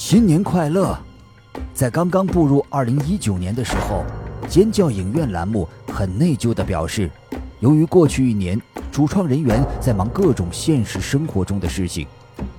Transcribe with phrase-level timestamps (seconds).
[0.00, 0.96] 新年快乐！
[1.74, 4.04] 在刚刚步入二零一九年的时候，
[4.48, 7.10] 尖叫影院栏目很内疚地表示，
[7.58, 12.06] 由于过去一年主创人员在忙各种现实生活中的事情，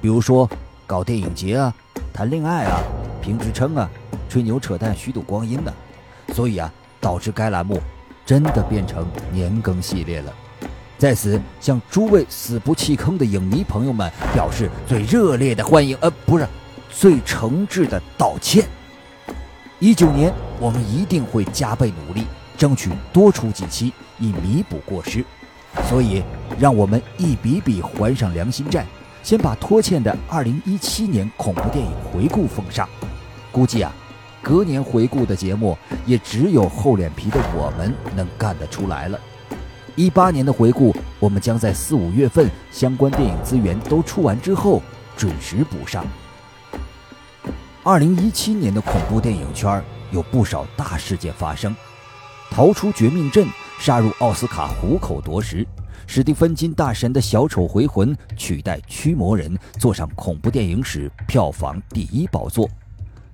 [0.02, 0.50] 比如说
[0.86, 1.74] 搞电影节啊、
[2.12, 2.82] 谈恋爱啊、
[3.22, 3.90] 评职称啊、
[4.28, 5.72] 吹牛扯淡虚度光阴呢，
[6.34, 6.70] 所以啊，
[7.00, 7.82] 导致该栏目
[8.26, 10.34] 真的变成年更系列了。
[10.98, 16.46] 在此向诸位死不弃坑的影迷朋友们表示最热烈的欢迎，呃，不是。
[16.90, 18.66] 最诚挚的道歉。
[19.80, 22.26] 一九年，我们一定会加倍努力，
[22.58, 25.24] 争取多出几期，以弥补过失。
[25.88, 26.24] 所以，
[26.60, 28.86] 让我们一笔笔还上良心债，
[29.24, 32.90] 先把拖欠的二零一七年恐怖电影回顾奉上。
[33.52, 33.94] 估计啊，
[34.42, 39.20] 隔年回顾的节目，也只有厚脸皮的我们能干得出来了。
[39.96, 44.82] 一八年的回顾，我们将在四五月份相关电影资源都出完之后，
[45.16, 46.06] 准时补上。
[47.90, 51.76] 二零一七年的恐怖电影圈有不少大事件发生，
[52.52, 53.48] 逃出绝命镇，
[53.80, 55.66] 杀入奥斯卡虎口夺食，
[56.06, 62.70] 史蒂芬金大神的小丑回魂取代驱魔人，坐上恐怖电影史票房第一宝座。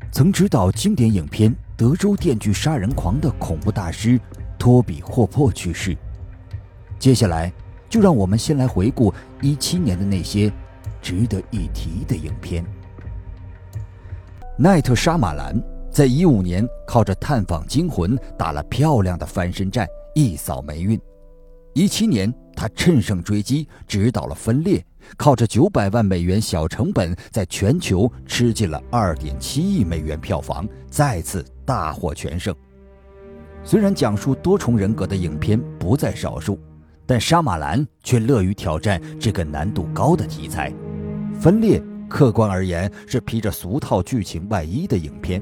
[0.10, 4.18] 曾执导经典影片《德州电锯杀人狂》的恐怖大师
[4.58, 5.98] 托比霍珀去世。
[6.98, 7.52] 接下来，
[7.90, 10.50] 就让我们先来回顾一七年的那些
[11.02, 12.66] 值得一提的影片。
[14.58, 15.62] 奈特·沙马兰
[15.92, 20.98] 在一五年靠着《探访惊魂》打了漂亮的翻身战，一扫霉运。
[21.74, 24.78] 一七年，他乘胜追击，执导了《分裂》，
[25.18, 32.56] 靠着九百万美元小成本，在全球吃进了二点七亿美元票房，再次大获全胜。
[33.62, 36.58] 虽然讲述多重人格的影片不在少数，
[37.06, 40.72] 但沙马兰却乐于挑战这个难度高的题材，
[41.42, 41.78] 《分裂》。
[42.08, 45.42] 客观而言是披着俗套剧情外衣的影片，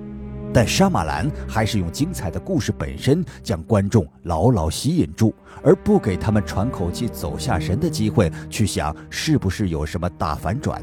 [0.53, 10.81] 但沙马兰还是用精彩的故事本身将观众牢牢吸引住，而不给他们喘口气、走下神的机会，去想是不是有什么大反转。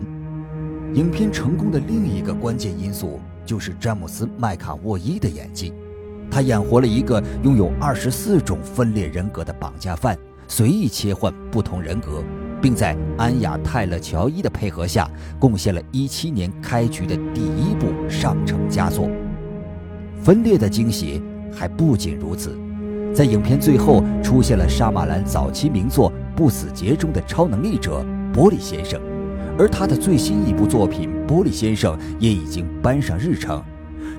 [0.94, 5.72] 影片成功的另一个关键因素就是詹姆斯·麦卡沃伊的演技，
[6.30, 12.22] 他演活了一个拥有二十四种分裂人格的绑架犯，随意切换不同人格。
[12.60, 19.09] 并在安雅·泰勒·乔伊的配合下，贡献了一七年开局的第一部上乘佳作。
[20.22, 21.22] 分裂的惊喜
[21.53, 22.59] 还不仅如此，
[23.15, 28.04] 在影片最后出现了沙马兰早期名作《不死劫》中的超能力者
[28.34, 29.00] 玻璃先生，
[29.59, 33.62] 而他的最新一部作品《玻璃先生》也已经搬上日程。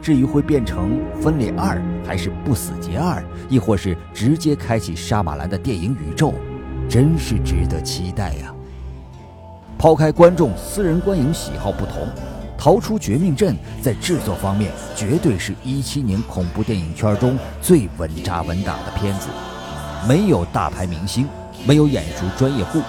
[0.01, 3.19] 至于会变成《分裂二》还是《不死劫二》，
[3.49, 6.33] 亦或是直接开启沙马兰的电影宇宙？
[6.91, 8.53] 真是值得期待呀！
[9.77, 12.01] 抛开观众私人观影喜好不同，
[12.57, 19.29] 《逃出绝命镇》在制作方面绝对是一七年恐怖电影圈中最稳扎稳打的片子。
[20.05, 21.25] 没有大牌明星，
[21.65, 22.81] 没有眼熟专业户，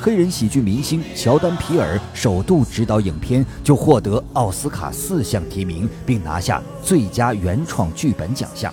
[0.00, 8.72] 黑人喜剧明星乔丹皮尔首度执导影片就获得奥斯卡四项提名，并拿下最佳原创剧本奖项，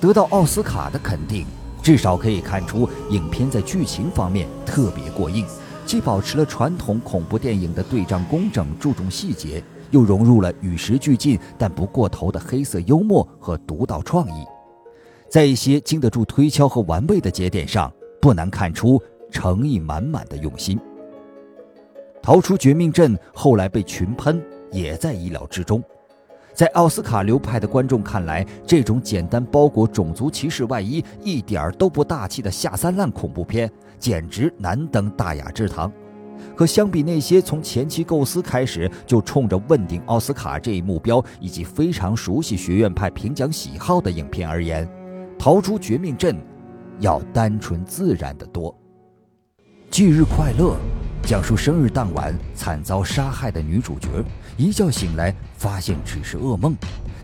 [0.00, 1.44] 得到奥斯卡的肯定。
[1.90, 5.44] 至少可以看出，影片在剧情方面特别过硬，
[5.84, 14.44] 既保持了传统恐怖电影的对仗工整、注重细节，又融入了与时俱进但不过头的黑色幽默和独到创意。
[15.28, 17.92] 在一些经得住推敲和玩味的节点上，
[18.22, 19.02] 不难看出
[19.32, 20.78] 诚意满满的用心。
[22.22, 24.40] 逃出绝命镇后来被群喷，
[24.70, 25.82] 也在意料之中。
[26.60, 35.90] 在奥斯卡流派的观众看来，这种简单包裹种族歧视外衣、一点儿都不大气的下三滥恐怖片，简直难登大雅之堂。
[36.54, 44.86] 可相比那些从前期构思开始就冲着问鼎奥斯卡这一目标，以及非常熟悉学院派评奖喜好的影片而言，
[45.38, 46.36] 《逃出绝命镇》
[46.98, 48.78] 要单纯自然得多。
[49.90, 50.76] 忌日快乐。
[51.22, 54.08] 讲述生日当晚惨遭杀害的女主角，
[54.60, 56.76] 一觉醒来发现只是噩梦，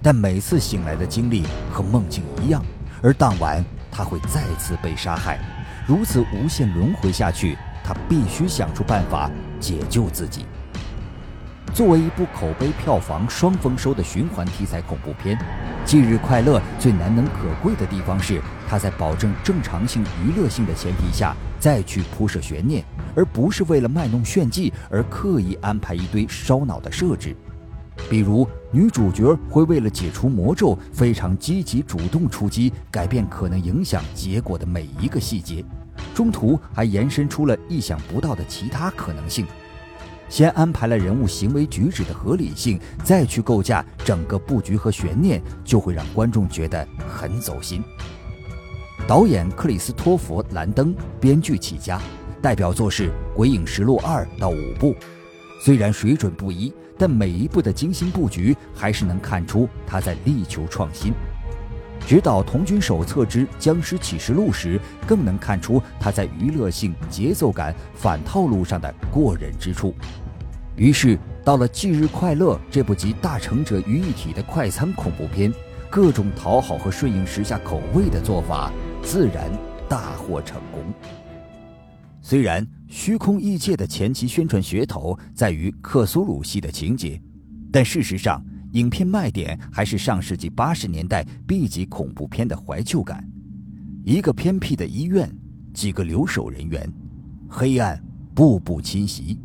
[0.03, 2.65] 但每次醒来的经历和梦境一样，
[3.03, 3.63] 而当晚
[3.93, 5.39] 他会再次被杀害，
[5.87, 9.31] 如此无限轮回下去，他必须想出办法
[9.61, 10.47] 解救自己。
[11.77, 15.37] 作为一部口碑票房双丰收的循环题材恐怖片，
[15.85, 17.33] 《忌日快乐》最难能可
[17.63, 22.83] 贵的地方是，它在保证正常性、娱乐性的前提下，再去铺设悬念。
[23.15, 27.37] 而不是为了卖弄炫技而刻意安排一堆烧脑的设置，
[28.09, 35.63] 比如女主角会为了解除魔咒非常积极主动出击，改变可能影响结果的每一个细节，
[36.15, 39.47] 中途还延伸出了意想不到的其他可能性。
[40.29, 47.83] 先安排了人物行为举止的合理性，再去构架整个布局和悬念，就会让观众觉得很走心。
[49.07, 52.01] 导演克里斯托弗·兰登，编剧起家，
[52.43, 54.95] 代表作是《鬼影实录》二到五部。
[55.63, 61.13] 虽然水准不一，但每一部的精心布局还是能看出他在力求创新。
[62.05, 69.95] 指导《童军手册之僵尸启示录》时，更能看出他在娱乐性、节奏感、反套路上的过人之处。
[70.77, 75.53] 于是，到了《忌日快乐》这部集大成者于一体的快餐恐怖片，
[75.91, 78.71] 各种讨好和顺应时下口味的做法，
[79.03, 79.51] 自然
[79.89, 80.83] 大获成功。
[82.21, 87.21] 虽然《虚空异界》的前期宣传噱头在于克苏鲁系的情节，
[87.73, 88.41] 但事实上。
[88.73, 93.27] 影片卖点还是上世纪八十年代 B 级恐怖片的怀旧感，
[94.05, 95.31] 一个偏僻的医院，
[95.73, 96.93] 几个留守人员，
[97.49, 98.03] 黑暗
[98.35, 99.39] 步步侵袭，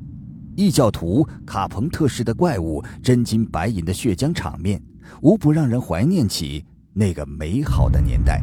[0.56, 4.82] 异教徒卡朋特式的怪物，真金白银的血浆场面，
[5.22, 8.42] 无不让人怀念起那个美好的年代。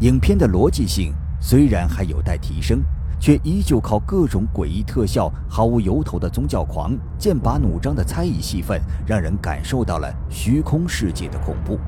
[0.00, 2.82] 影片的逻辑性虽然还有待提升。
[3.18, 11.78] 却依旧靠各种诡异特效、毫无由头的宗教狂、剑拔弩张的猜疑戏份，让人感受到了虚空世界的恐怖；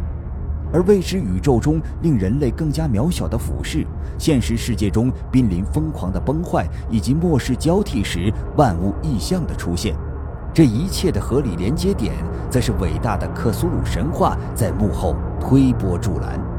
[0.73, 3.87] 而未知宇宙中令人类更加渺小的俯视，
[4.19, 9.95] 现实世界中濒临疯狂的崩坏，以及末世交替时万物异象的出现，
[10.53, 12.15] 这一切的合理连接点，
[12.51, 16.58] 则是伟大的克苏鲁神话在幕后推波助澜。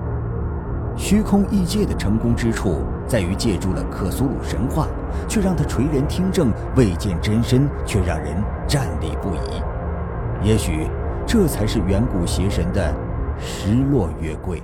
[0.98, 2.82] 虚空异界的成功之处。
[3.08, 4.88] 在于借助了克苏鲁神话，
[5.28, 10.48] 却让他垂帘听政；未见真身，却让人战栗不已。
[10.48, 10.88] 也许，
[11.26, 12.96] 这才是远古邪神的
[13.40, 14.62] 失落月桂。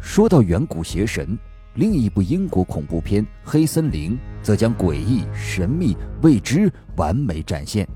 [0.00, 1.38] 说到远古邪神，
[1.74, 4.12] 另一部英国恐怖片《黑森林》
[4.42, 7.86] 则将诡异、神秘、未知完美展现，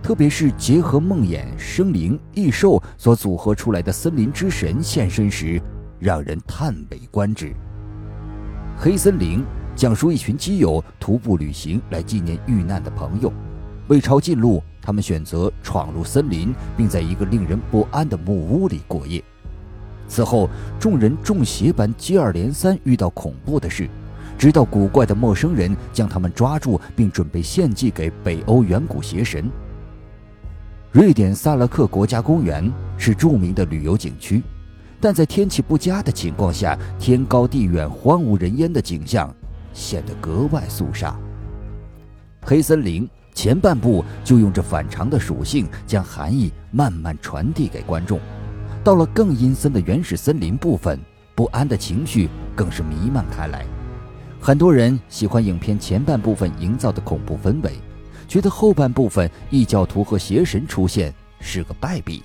[0.00, 5.60] 特别是结合梦魇、生灵、异兽所组合出来的森林之神现身时，
[6.00, 7.54] 让人叹为观止。
[8.76, 9.44] 黑森林
[9.76, 13.32] 讲述一群基友徒步旅行来纪念遇难的朋友，
[13.88, 19.22] 为抄近路，他们选择闯入森林，并在一个令人不安的木屋里过夜。
[20.08, 20.48] 此后，
[20.78, 23.88] 众人中邪般接二连三遇到恐怖的事，
[24.36, 29.48] 直到古怪的陌生人将他们抓住，并准备献祭给北欧远古邪神。
[30.90, 34.42] 瑞典萨勒克国家公园是著名的旅游景区。
[35.00, 39.34] 但在天气不佳的情况下，天高地远、荒无人烟的景象
[39.72, 41.18] 显得格外肃杀。
[42.42, 48.20] 黑森林前半部就用这反常的属性，将含义慢慢传递给观众。
[48.84, 51.00] 到了更阴森的原始森林部分，
[51.34, 53.64] 不安的情绪更是弥漫开来。
[54.40, 57.72] 很多人喜欢影片前半部分营造的恐怖氛围，
[58.26, 62.22] 觉得后半部分异教徒和邪神出现是个败笔。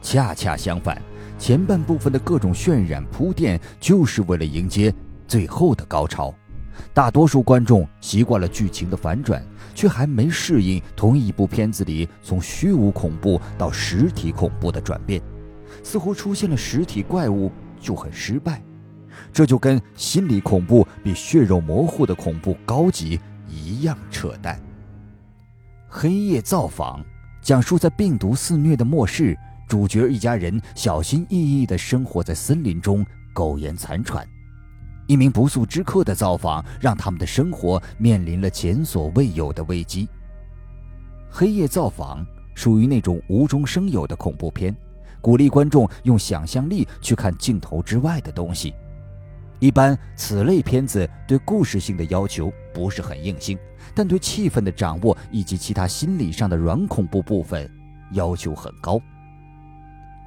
[0.00, 1.00] 恰恰相反。
[1.40, 4.94] 前半部分的各种渲染铺垫，就是为了迎接
[5.26, 6.34] 最后的高潮。
[6.92, 9.42] 大多数观众习惯了剧情的反转，
[9.74, 15.22] 却还没适应同一部片子里从虚无恐怖到实体恐怖的转变，
[15.82, 17.50] 似乎出现了实体怪物
[17.80, 18.62] 就很失败。
[19.32, 24.60] 这就跟心理恐怖比血肉模糊的恐怖高级一样扯淡。
[25.88, 27.02] 黑夜造访
[27.40, 29.34] 讲述在病毒肆虐的末世。
[29.70, 34.26] 主角一家人小心翼翼地生活在森林中，苟延残喘。
[35.06, 40.08] 一名不速之客的造访，让他们的生活面临了前所未有的危机。
[41.30, 44.76] 黑夜造访属于那种无中生有的恐怖片，
[45.20, 48.74] 鼓励观众用想象力去看镜头之外的东西。
[49.60, 53.56] 一般此类片子对故事性的要求不是很硬性，
[53.94, 57.70] 但对气氛的掌握以及其他心理上的软恐怖部分
[58.10, 59.00] 要求很高。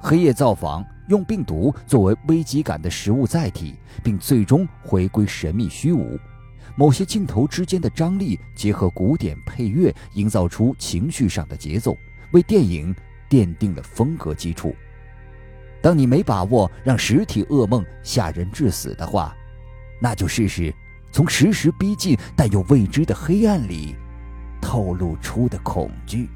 [0.06, 6.20] 黑夜造访用病毒作为危机感的食物载体，并最终回归神秘虚无。
[6.76, 11.96] 某些镜头之间的张力结合古典配乐，营造出情绪上的节奏，
[12.32, 12.94] 为电影
[13.30, 14.76] 奠定了风格基础。
[15.80, 19.34] 当你没把握让实体噩梦吓人致死的话，
[19.98, 20.74] 那就试试
[21.12, 23.96] 从时时逼近但又未知的黑暗里
[24.60, 26.28] 透露出的恐惧。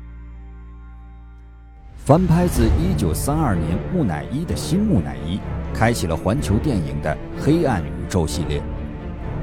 [2.09, 5.39] 翻拍自1932年木乃伊的新木乃伊，
[5.75, 8.63] 开启了环球电影的黑暗宇宙系列。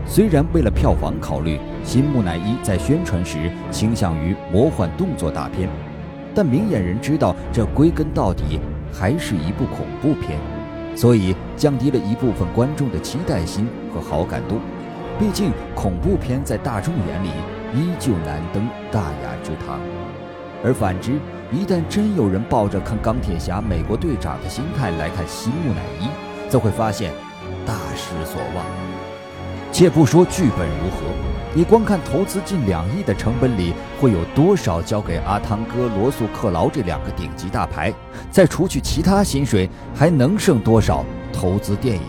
[0.07, 5.69] 虽然为了票房考虑，新木乃伊在宣传时倾向于魔幻动作大片，
[6.33, 8.59] 但明眼人知道这归根到底
[8.91, 10.39] 还是一部恐怖片，
[10.95, 14.57] 所以降低了一部分观众的期待心和好感度。
[15.19, 17.29] 毕竟恐怖片在大众眼里
[17.75, 19.79] 依旧难登大雅之堂。
[20.63, 21.19] 而反之，
[21.55, 26.09] 一旦真有人抱着看钢铁侠、美国队长的心态来看西木乃伊，
[26.49, 27.13] 则会发现
[27.65, 28.65] 大失所望。
[29.71, 31.07] 且不说剧本如何，
[31.53, 37.93] 你光看投资近两亿的成本里，会有多少交给阿汤哥、罗素克劳这两个顶级大牌？
[38.29, 42.03] 再除去其他薪水，还能剩多少投资电影？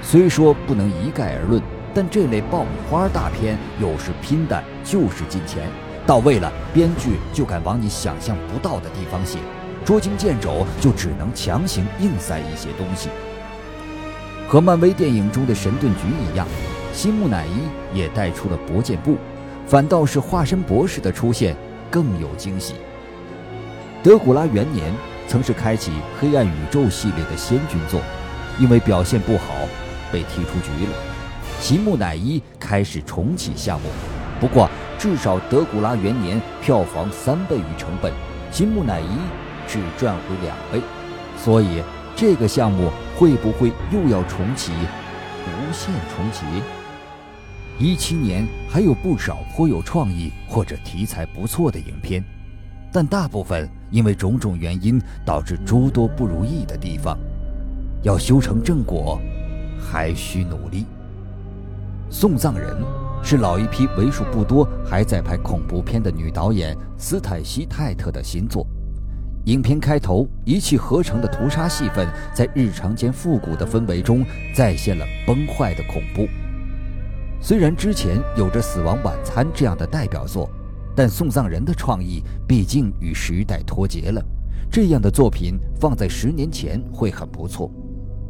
[0.00, 1.60] 虽说不能一概而论，
[1.92, 5.68] 但这类爆米花大片有时拼的就是金钱。
[6.06, 9.38] 到位了，编剧就敢往你想象不到的地方写；
[9.86, 13.08] 捉襟见肘，就只能强行硬塞一些东西。
[14.46, 16.46] 和漫威电影中的神盾局一样，
[16.92, 19.16] 新木乃伊也带出了博剑部，
[19.66, 21.56] 反倒是化身博士的出现
[21.90, 22.74] 更有惊喜。
[24.02, 24.92] 德古拉元年
[25.26, 27.98] 曾是开启黑暗宇宙系列的先军作，
[28.58, 29.54] 因为表现不好
[30.12, 30.92] 被踢出局了。
[31.60, 33.88] 新木乃伊开始重启项目，
[34.38, 34.68] 不过。
[34.98, 38.12] 至少德古拉元年票房三倍于成本，
[38.50, 39.18] 新木乃伊
[39.66, 40.80] 只赚回两倍，
[41.36, 41.82] 所以
[42.16, 46.44] 这个项目会不会又要重启，无限重启？
[47.78, 52.24] 一七年还有不少颇有创意或者题材不错的影片，
[52.92, 57.18] 但大部分因为种种原因导致诸多不如意的地方，
[58.02, 59.20] 要修成正果，
[59.78, 60.86] 还需努力。
[62.10, 63.03] 送葬人。
[63.26, 68.66] 是老一批为数不多还在拍恐怖片的女导演斯泰西·泰特的新作。
[69.46, 74.22] 影片开头一气呵成的屠杀戏份，在日常间复古的氛围中
[74.54, 76.28] 再现了崩坏的恐怖。
[77.40, 80.50] 虽然之前有着《死亡晚餐》这样的代表作，
[80.94, 84.22] 但送葬人的创意毕竟与时代脱节了。
[84.70, 87.70] 这样的作品放在十年前会很不错。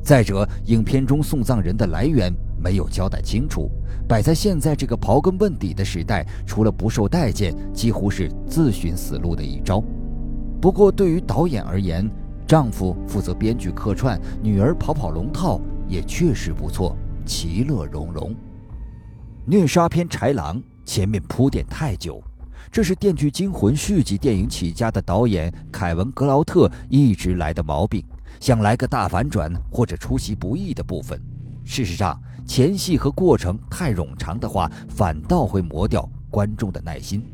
[0.05, 2.33] 再者，影片中送葬人的来源。
[2.65, 3.71] 没有交代清楚，
[4.09, 9.85] 摆在现在这个刨根问底的时代，除了不受待见，几乎是自寻死路的一招。
[10.63, 12.11] 不过对于导演而言，
[12.47, 18.35] 丈夫负责编剧客串，女儿跑跑龙套，也确实不错，其乐融融。
[19.45, 20.57] 虐杀片《豺狼》
[20.87, 22.23] 前面铺垫太久，
[22.73, 28.03] 这是《电锯惊魂》续集电影起家的导演凯文·格劳特一直来的毛病，
[28.41, 31.21] 想来个大反转或者出其不意的部分。
[31.67, 37.25] 事实上，前戏和过程太冗长的话，反倒会磨掉观众的耐心。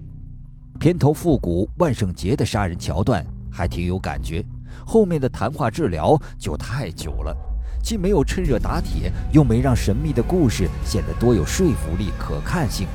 [0.79, 4.43] 片头复古万圣节的杀人桥段还挺有感觉，
[4.87, 7.37] 后面的谈话治疗就太久了，
[7.83, 12.87] 既没有趁热打铁，又没让神秘的故事显得多有说服力、可看性。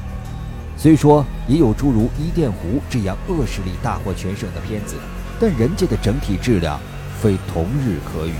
[0.77, 4.95] 虽说也有诸如《伊甸湖》这样恶势力大获全胜的片子，
[5.39, 6.79] 但人家的整体质量
[7.22, 8.34] 非同日可语，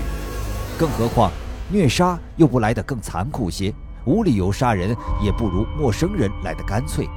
[0.78, 1.30] 更何况。
[1.68, 7.08] 虐杀又不来得更残酷些，无理由杀人也不如陌生人来得干脆。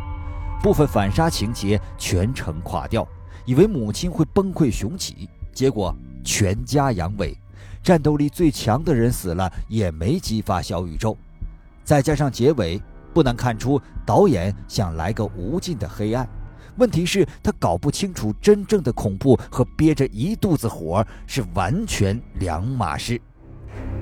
[0.61, 3.07] 部分反杀情节全程垮掉，
[3.45, 7.35] 以为母亲会崩溃雄起，结果全家阳痿。
[7.81, 11.15] 战斗力最强的人死了，也没激发小宇宙。
[11.83, 12.81] 再加上结尾，
[13.13, 16.27] 不难看出导演想来个无尽的黑暗。
[16.75, 23.21] 问题是，他搞不清楚真正的恐怖和憋着一肚子火是完全两码事。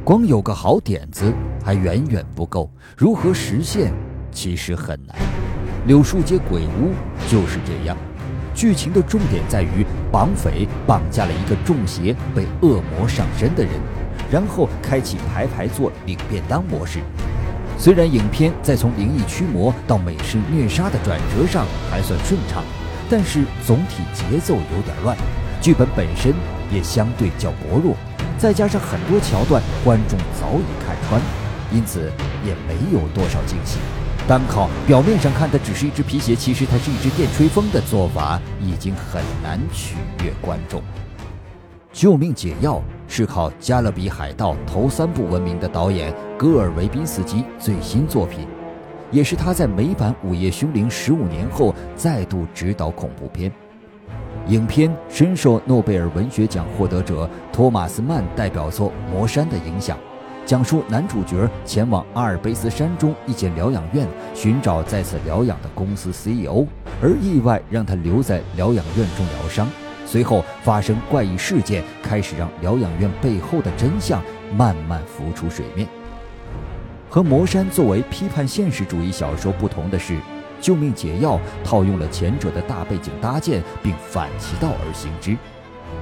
[0.07, 3.91] 光有个好点子还远远不够，如何实现
[4.31, 5.13] 其实很难。
[5.85, 6.93] 柳树街鬼屋
[7.29, 7.97] 就是这样，
[8.55, 13.73] 剧情的重点在于绑匪绑架了一个中邪被恶魔上身的人，
[14.31, 17.01] 然后开启排排坐领便当模式。
[17.77, 22.63] 虽然影片在从灵异驱魔到美式虐杀的转折上还算顺畅，
[23.09, 25.17] 但是总体节奏有点乱，
[25.59, 26.33] 剧本本身
[26.71, 27.93] 也相对较薄弱。
[28.37, 31.19] 再加上很多桥段，观众早已看穿，
[31.71, 32.11] 因此
[32.45, 33.79] 也没有多少惊喜。
[34.27, 40.81] 单靠表面上看的只是一只皮鞋，其实它是一只电吹风的做法，已经很难取悦观众。
[41.91, 48.45] 救命解药是靠《加勒比海盗》头三部闻名的导演戈尔维宾斯基最新作品，
[49.09, 53.51] 也是他在美版《午夜凶铃》十五年后再度执导恐怖片。
[54.49, 59.97] 影片深受诺贝尔文学奖获得者托马斯曼代表作《魔山》的影响，
[60.45, 66.65] 讲述男主角前往阿尔卑斯山中一间疗养院寻找在此疗养的公司 CEO，
[67.01, 69.67] 而意外让他留在疗养院中疗伤。
[70.05, 74.23] 随后发生怪异事件，开始让疗养院背后的真相
[74.55, 75.85] 慢慢浮出水面。
[77.09, 80.15] 和《魔山》作为批判现实主义小说不同的是。
[80.59, 85.37] 救命解药套用了前者的大背景搭建，并反其道而行之。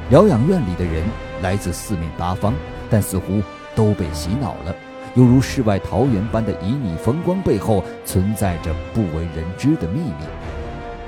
[0.10, 1.04] 疗养院里的人
[1.42, 2.54] 来自四面八方，
[2.90, 3.42] 但似乎
[3.76, 4.76] 都被洗脑了，
[5.16, 10.26] 犹如世外桃源般的旖旎风光背后，存在着不为人知的秘密。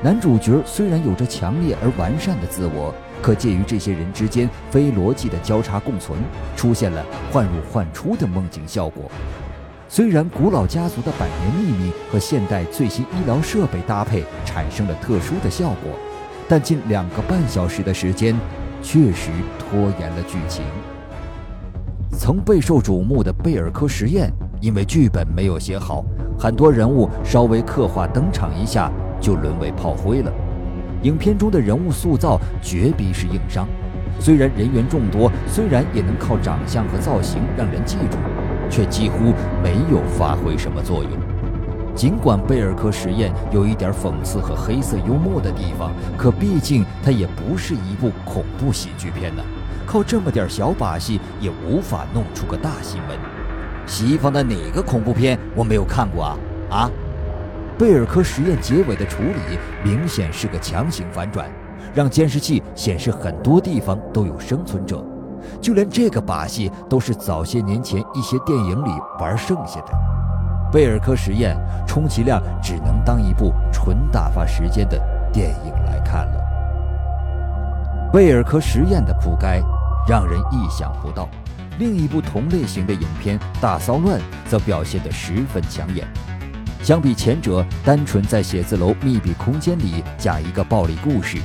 [0.03, 6.19] 男主角虽然有着强烈而完善的自我，可介于这些人之间非逻辑的交叉共存，
[6.55, 9.09] 出现了幻入幻出的梦境效果。
[9.89, 15.97] 虽然古老家族的百年秘密和现代最新医疗设备搭配产生了特殊的效果，
[16.47, 18.35] 但近两个半小时的时间，
[18.81, 20.65] 确实拖延了剧情。
[22.11, 24.29] 曾备受瞩目的贝尔科实验，
[24.59, 26.03] 因为剧本没有写好，
[26.37, 28.91] 很多人物稍微刻画登场一下
[29.21, 30.31] 就沦为炮灰了。
[31.03, 33.65] 影片中的人物塑造绝逼是硬伤，
[34.19, 38.17] 虽然人员众多，虽然也能靠长相和造型让人记住。
[38.69, 39.33] 却几乎
[39.63, 41.11] 没有发挥什么作用。
[41.95, 49.43] 尽管贝尔科实验有一点讽刺和黑色幽默的地方，可毕竟它也不是一部恐怖喜剧片呢。
[49.85, 53.17] 靠这么点小把戏也无法弄出个大新闻。
[53.87, 56.37] 西方的哪个恐怖片我没有看过啊？
[56.69, 56.91] 啊！
[57.79, 61.49] 贝尔科实验结尾的处理明显是个强行反转，
[61.93, 65.03] 让监视器显示很多地方都有生存者。
[65.61, 68.89] 就连这个把戏都是早些年前一些电影里
[69.19, 69.91] 玩剩下的。
[70.71, 74.99] 贝尔科实验充其量只能当一部纯打发时间的
[75.31, 76.43] 电影来看了。
[78.11, 79.61] 贝尔科实验的铺盖
[80.07, 81.27] 让人意想不到。
[81.79, 86.07] 另一部同类型的影片《大骚乱》则表现得十分抢眼。
[86.81, 91.37] 相比前者，单纯在写字楼密闭空间里讲一个暴力故事。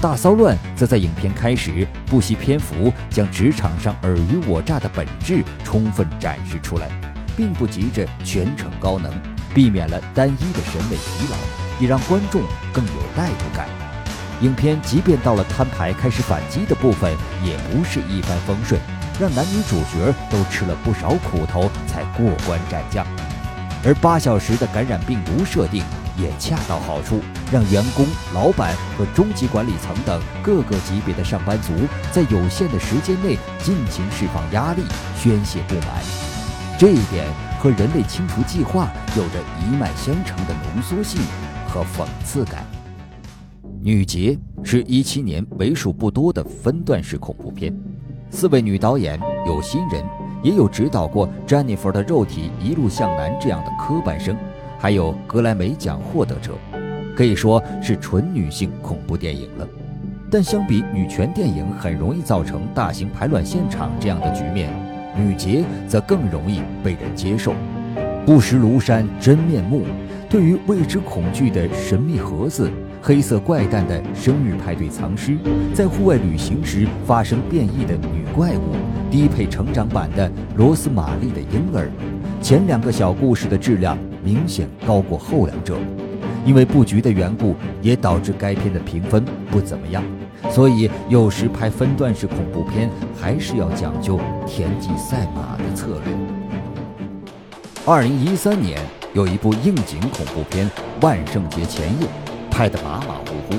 [0.00, 6.88] 大骚乱则在影片开始不惜篇幅将职场上尔虞我诈的本质充分展示出来，
[7.36, 9.12] 并不急着全程高能，
[9.52, 11.36] 避免了单一的审美疲劳，
[11.80, 13.66] 也让观众更有代入感。
[14.40, 17.12] 影片即便到了摊牌开始反击的部分，
[17.44, 18.80] 也不是一帆风顺，
[19.20, 23.04] 让男女主角都吃了不少苦头才过关斩将。
[23.88, 25.82] 而八小时的感染病毒设定。
[26.20, 27.20] 也恰到好处，
[27.52, 28.04] 让员工、
[28.34, 31.72] 老板和中级管理层等各个级别的上班族
[32.10, 34.82] 在有限的时间内尽情释放压力、
[35.16, 36.02] 宣泄不满。
[36.76, 37.24] 这一点
[37.60, 41.20] 和人类清除计划有着一脉相承的浓缩性
[41.68, 42.66] 和讽刺感。
[43.80, 44.36] 《女杰》
[44.68, 47.72] 是一七年为数不多的分段式恐怖片，
[48.28, 50.04] 四位女导演有新人，
[50.42, 54.36] 也有指导过《Jennifer 的肉体一路向南》这样的科班生。
[54.78, 56.52] 还有格莱美奖获得者，
[57.16, 59.66] 可以说是纯女性恐怖电影了。
[60.30, 64.70] 但相比女权电影很容易造成大型排卵现场这样的局面，
[65.16, 67.54] 女杰则更容易被人接受。
[68.24, 69.82] 不识庐山真面目，
[70.28, 72.70] 对于未知恐惧的神秘盒子、
[73.02, 75.36] 黑色怪诞的生日派对藏尸、
[75.74, 78.76] 在户外旅行时发生变异的女怪物、
[79.10, 81.90] 低配成长版的罗斯玛丽的婴儿，
[82.40, 83.98] 前两个小故事的质量。
[84.24, 85.78] 明显高过后两者，
[86.44, 90.02] 因为布局的缘故，也导致该片的评分不怎么样。
[90.50, 96.14] 所以有时拍分段式恐怖片，还是要讲究田忌赛马的策略。
[97.86, 98.78] 二零一三年
[99.14, 100.68] 有一部应景恐怖片
[101.00, 102.06] 《万圣节前夜》，
[102.50, 103.54] 拍得马马虎虎，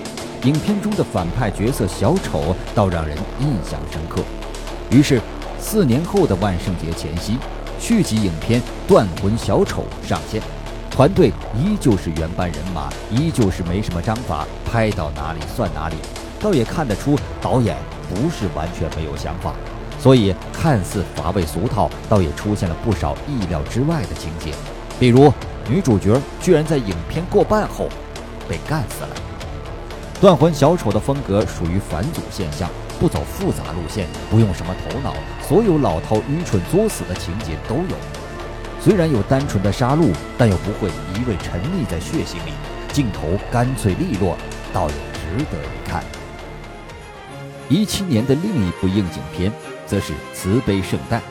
[0.48, 4.22] 影片中的反派角色小丑倒让人印象深刻。
[4.90, 5.22] 于是，
[5.60, 7.38] 四年后的万圣节前夕。
[7.80, 10.42] 续集影片《断魂小丑》上线，
[10.92, 15.96] 团队依旧是原班人马，依旧是没什么章法，拍到哪里算哪里。
[16.42, 17.78] 倒也看得出导演
[18.10, 19.54] 不是完全没有想法，
[19.98, 24.52] 所以看似乏味俗套，倒也出现了不少意料之外的情节。
[25.00, 25.32] 比如
[25.70, 27.88] 女主角居然在影片过半后
[28.48, 29.16] 被干死了。
[30.20, 32.70] 断魂小丑的风格属于返祖现象。
[33.00, 37.96] 不走复杂路线，不用什么头脑，所有老套、愚蠢、作死的情节都有。
[38.82, 42.52] 虽然有单纯的杀戮，但又不会一味沉溺在血腥里，
[42.92, 44.38] 镜头干脆利落，
[44.74, 46.04] 倒也值得一看。
[47.70, 49.50] 一七年的另一部应景片，
[49.86, 51.22] 则是《慈悲圣诞》。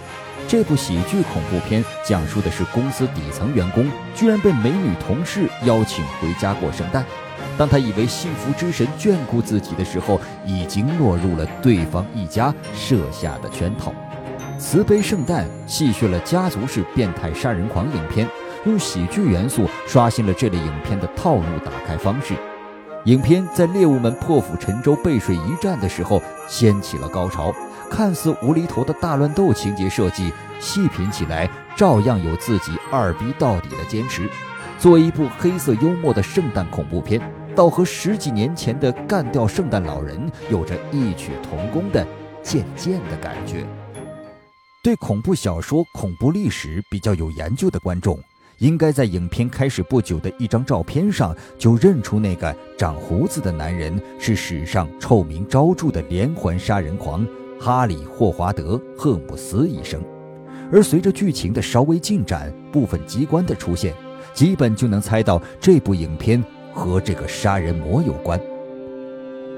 [0.48, 7.05] 这部喜剧恐怖片讲述的是公司底层员工居然被美女同事邀请回家过圣诞。
[7.59, 13.92] 当他以为幸福之神眷顾自己的时候，已经落入了对方一家设下的圈套。
[14.59, 18.29] 慈悲圣诞戏谑了家族式变态杀人狂影片，
[18.64, 22.35] 用喜剧元素刷新了这类影片的套路打开方式。
[23.05, 27.55] 影片在猎物们破釜沉舟、背水一战的时候掀起了高潮，
[27.90, 34.29] 看似无厘头的大乱斗情节设计，细品起来照样有自己二逼到底的坚持。
[34.79, 37.21] 作为一部黑色幽默的圣诞恐怖片。
[37.59, 42.07] 倒和十几年前的干掉圣诞老人有着异曲同工的
[42.40, 43.66] 渐渐的感觉。
[44.81, 48.16] 对恐怖小说、恐怖历史比较有研究的观众，
[48.59, 57.27] 应该在影片开始不久的一张照片上就认出那个长胡子的男人是史上臭名昭著的连环杀人狂
[57.59, 60.01] 哈里·霍华德·赫姆斯医生。
[60.71, 63.92] 而随着剧情的稍微进展，部分机关的出现，
[64.33, 66.40] 基本就能猜到这部影片
[66.79, 68.41] 和这个杀人魔有关。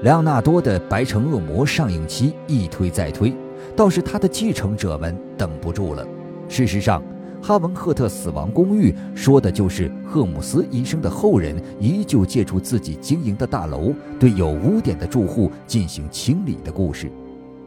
[0.01, 3.31] 莱昂纳多的《白城恶魔》上映期一推再推，
[3.75, 6.03] 倒是他的继承者们等不住了。
[6.49, 6.99] 事实上，
[7.45, 17.11] 《哈文赫特死亡公寓》说的就是赫姆斯医生的后人依旧借助自己经营的大楼，对有污点的住户进行清理的故事。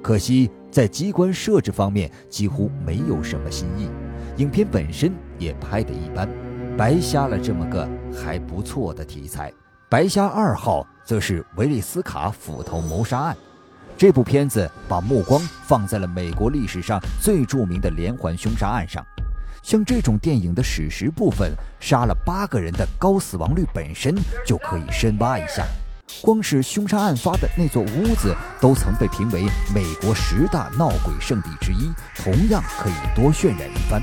[0.03, 3.89] 可惜在机关设置方面几乎没有什么新意，
[4.37, 6.29] 影片本身也拍得一般，
[6.77, 9.53] 白瞎了这么个还不错的题材。
[9.89, 13.37] 白瞎二号则是维利斯卡斧头谋杀案，
[13.97, 19.07] 这部片子把目光放在了美国历史上最著名的连环凶杀案上。
[19.63, 24.13] 像这种电影的史实部分，杀了八个人的高死亡率本身
[24.45, 25.65] 就可以深挖一下。
[26.23, 34.03] 光是凶杀案发的那座屋子，都曾被评为美国十大闹鬼圣地之一，同样可以多渲染一番。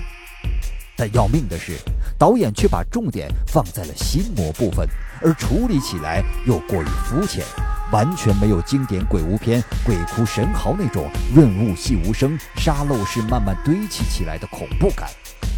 [1.02, 1.76] 但要命的是，
[2.16, 4.88] 导演却把重点放在了心魔部分，
[5.20, 7.44] 而处理起来又过于肤浅，
[7.92, 15.10] 完全没有经典鬼屋片《鬼哭神嚎》那种润物细无声、沙漏式慢慢堆砌起来的恐怖感，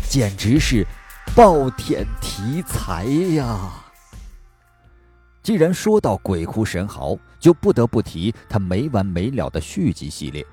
[0.08, 0.88] 简直是
[1.36, 3.03] 暴殄题材
[3.36, 3.69] 呀！
[5.41, 10.45] 既然说到《鬼哭神嚎》，就不得不提它没完没了的续集系列，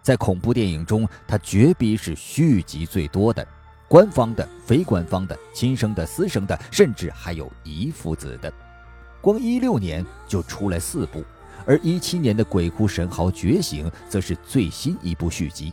[0.00, 3.44] 在恐怖电影中，它绝逼是续集最多的。
[3.88, 8.52] 官方的、非官方的、亲生的、私生的，甚至还有遗父子的，
[9.22, 11.24] 光一六年就出来四部，
[11.64, 15.72] 而一七年的《鬼哭神嚎：觉醒》则是最新一部续集。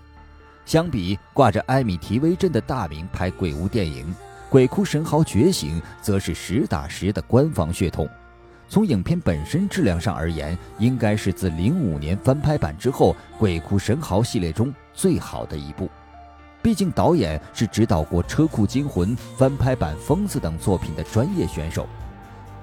[0.65, 4.05] 相比挂着艾米提威镇的大名拍鬼屋电影，
[4.49, 8.09] 《鬼哭神嚎：觉醒》则是实打实的官方血统。
[8.69, 15.89] 从影片本身质量上而言，应该是自零五年翻拍版之后，《鬼哭神嚎》系列中最好的一部。
[16.65, 21.87] 毕竟导演是指导过《车库惊魂》翻拍版《疯子》等作品的专业选手，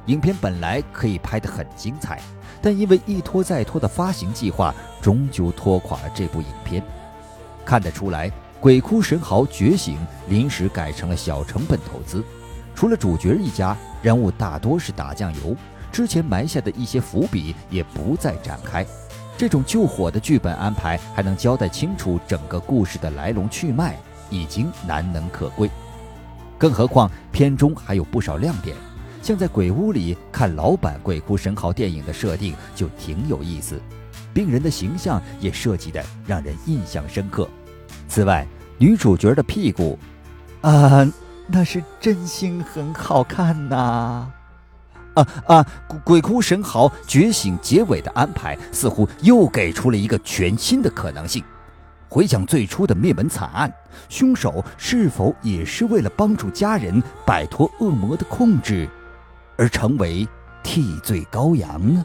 [0.07, 2.21] 影片本来可以拍得很精彩，
[2.61, 6.83] 但因为一拖再拖的发行计划，终究拖垮了这部影片。
[7.65, 12.25] 看得出来，《鬼哭神嚎：觉醒》临时改成了小成本投资，
[12.75, 15.55] 除了主角一家，人物大多是打酱油，
[15.93, 18.85] 之前埋下的一些伏笔也不再展开。
[19.43, 23.97] 这种救火的剧本安排，还能交代清楚整个故事的来龙去脉，
[24.31, 25.69] 已经难能可贵。
[26.57, 28.77] 更何况片中还有不少亮点，
[29.21, 33.83] 像在鬼屋里看老版《鬼哭神嚎》电影的设定就挺有意思，
[34.33, 37.49] 病人的形象也设计的让人印象深刻。
[38.07, 38.47] 此外，
[38.79, 39.99] 女主角的屁股，
[40.61, 41.05] 啊，
[41.49, 44.31] 那是真心很好看呐。
[45.15, 45.67] 啊啊！
[46.05, 51.43] 鬼哭神嚎觉醒结尾的安排，似乎又给出了一个全新的可能性。
[52.09, 53.73] 回想最初的灭门惨案，
[54.09, 58.89] 凶手是否也是为了帮助家人摆脱恶魔的控制，
[59.57, 60.29] 而成为
[60.63, 62.05] 替罪羔羊呢？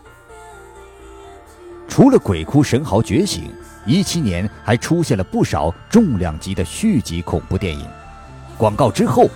[1.89, 3.51] 除了鬼哭神嚎觉醒，
[3.85, 7.85] 一七年还出现了不少重量级的续集恐怖电影。
[8.57, 9.29] 广告之后，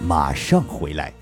[0.00, 1.12] 马上回来。